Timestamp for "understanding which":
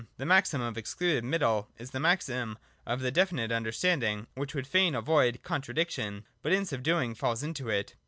3.51-4.55